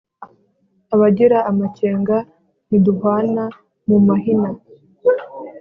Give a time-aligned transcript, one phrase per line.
[0.93, 2.15] Abagira amakenga
[2.67, 3.43] ntiduhwana
[3.87, 4.49] mu mahina,